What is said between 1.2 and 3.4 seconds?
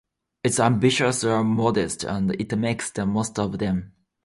are modest, and it makes the most